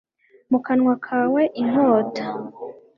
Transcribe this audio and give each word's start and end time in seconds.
mu 0.51 0.59
kanwa 0.65 0.93
kawe, 1.05 1.41
inkota 1.61 2.25